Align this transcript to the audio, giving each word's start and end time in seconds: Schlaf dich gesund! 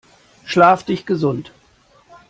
Schlaf 0.45 0.83
dich 0.87 1.05
gesund! 1.05 1.51